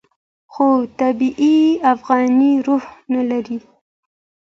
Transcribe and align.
خو 0.53 0.67
طبیعي 0.99 1.57
افغاني 1.93 2.51
روح 2.67 2.83
نه 3.13 3.21
لري. 3.29 3.57